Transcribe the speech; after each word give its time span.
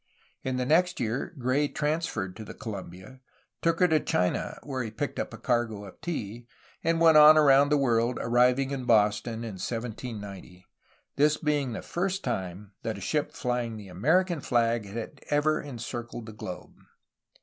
In 0.41 0.57
the 0.57 0.65
next 0.65 0.99
year 0.99 1.31
Gray 1.37 1.67
transferred 1.67 2.35
to 2.35 2.43
the 2.43 2.55
Columbia, 2.55 3.19
took 3.61 3.79
her 3.79 3.87
to 3.87 3.99
China 3.99 4.57
(where 4.63 4.81
he 4.81 4.89
picked 4.89 5.19
up 5.19 5.31
a 5.31 5.37
cargo 5.37 5.85
of 5.85 6.01
tea), 6.01 6.47
and 6.83 6.99
went 6.99 7.17
on 7.19 7.37
around 7.37 7.69
the 7.69 7.77
world, 7.77 8.17
arriving 8.19 8.71
in 8.71 8.85
Boston 8.85 9.43
in 9.43 9.59
1790, 9.61 10.65
this 11.17 11.37
being 11.37 11.73
the 11.73 11.83
first 11.83 12.23
time 12.23 12.71
that 12.81 12.97
a 12.97 12.99
ship 12.99 13.31
flying 13.31 13.77
the 13.77 13.89
American 13.89 14.41
flag 14.41 14.87
had 14.87 15.21
ever 15.29 15.61
encircled 15.61 16.25
the 16.25 16.33
globe. 16.33 16.73